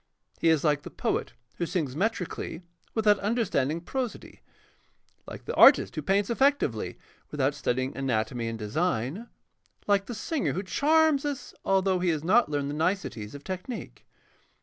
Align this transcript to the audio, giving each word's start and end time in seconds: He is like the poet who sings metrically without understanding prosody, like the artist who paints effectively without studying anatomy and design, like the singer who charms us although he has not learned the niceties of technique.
He 0.39 0.49
is 0.49 0.63
like 0.63 0.81
the 0.81 0.89
poet 0.89 1.33
who 1.57 1.67
sings 1.67 1.95
metrically 1.95 2.63
without 2.95 3.19
understanding 3.19 3.81
prosody, 3.81 4.41
like 5.27 5.45
the 5.45 5.53
artist 5.53 5.93
who 5.93 6.01
paints 6.01 6.31
effectively 6.31 6.97
without 7.29 7.53
studying 7.53 7.95
anatomy 7.95 8.47
and 8.47 8.57
design, 8.57 9.29
like 9.85 10.07
the 10.07 10.15
singer 10.15 10.53
who 10.53 10.63
charms 10.63 11.23
us 11.23 11.53
although 11.63 11.99
he 11.99 12.09
has 12.09 12.23
not 12.23 12.49
learned 12.49 12.71
the 12.71 12.73
niceties 12.73 13.35
of 13.35 13.43
technique. 13.43 14.07